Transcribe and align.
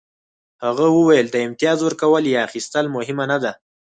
هغه 0.65 0.85
وویل 0.97 1.27
د 1.31 1.35
امتیاز 1.47 1.79
ورکول 1.83 2.23
یا 2.33 2.39
اخیستل 2.47 2.85
مهمه 2.95 3.25
نه 3.31 3.37
ده 3.43 3.51